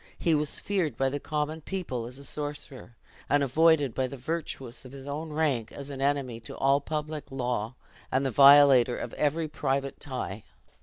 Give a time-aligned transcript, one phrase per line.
[0.17, 2.95] He was feared by the common people as a sorcerer;
[3.29, 7.25] and avoided by the virtuous of his own rank, as an enemy to all public
[7.31, 7.75] law,
[8.11, 10.43] and the violator of every private tie.